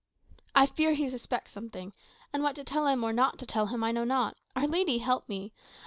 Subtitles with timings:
[0.55, 1.93] "I fear he suspects something;
[2.33, 4.97] and what to tell him, or not to tell him, I know not Our Lady
[4.97, 5.53] help me!